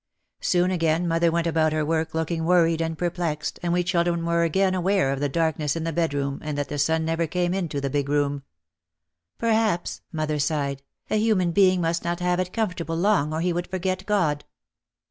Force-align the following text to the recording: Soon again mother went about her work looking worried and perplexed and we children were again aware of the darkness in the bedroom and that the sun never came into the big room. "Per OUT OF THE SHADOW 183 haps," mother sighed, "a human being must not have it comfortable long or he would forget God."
Soon 0.39 0.71
again 0.71 1.07
mother 1.07 1.29
went 1.31 1.45
about 1.45 1.73
her 1.73 1.85
work 1.85 2.15
looking 2.15 2.43
worried 2.43 2.81
and 2.81 2.97
perplexed 2.97 3.59
and 3.61 3.71
we 3.71 3.83
children 3.83 4.25
were 4.25 4.41
again 4.41 4.73
aware 4.73 5.11
of 5.11 5.19
the 5.19 5.29
darkness 5.29 5.75
in 5.75 5.83
the 5.83 5.93
bedroom 5.93 6.39
and 6.41 6.57
that 6.57 6.69
the 6.69 6.79
sun 6.79 7.05
never 7.05 7.27
came 7.27 7.53
into 7.53 7.79
the 7.79 7.87
big 7.87 8.09
room. 8.09 8.41
"Per 9.37 9.49
OUT 9.49 9.51
OF 9.51 9.53
THE 9.53 9.53
SHADOW 9.53 10.01
183 10.09 10.09
haps," 10.09 10.11
mother 10.11 10.39
sighed, 10.39 10.83
"a 11.11 11.19
human 11.23 11.51
being 11.51 11.81
must 11.81 12.03
not 12.03 12.19
have 12.19 12.39
it 12.39 12.51
comfortable 12.51 12.95
long 12.97 13.31
or 13.31 13.41
he 13.41 13.53
would 13.53 13.67
forget 13.67 14.03
God." 14.07 14.43